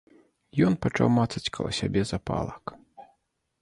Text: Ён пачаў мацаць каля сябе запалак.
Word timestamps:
Ён 0.67 0.77
пачаў 0.85 1.13
мацаць 1.19 1.43
каля 1.59 1.71
сябе 1.83 2.01
запалак. 2.15 2.79